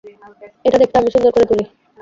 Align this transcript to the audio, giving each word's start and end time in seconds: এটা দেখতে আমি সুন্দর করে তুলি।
এটা 0.65 0.77
দেখতে 0.81 0.95
আমি 0.97 1.09
সুন্দর 1.13 1.31
করে 1.33 1.45
তুলি। 1.49 1.65